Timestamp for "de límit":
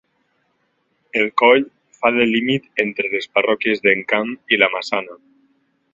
2.17-2.83